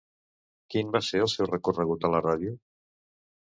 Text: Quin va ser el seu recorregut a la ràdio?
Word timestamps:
Quin 0.75 0.89
va 0.95 1.01
ser 1.09 1.21
el 1.27 1.29
seu 1.35 1.49
recorregut 1.53 2.09
a 2.09 2.13
la 2.17 2.25
ràdio? 2.29 2.57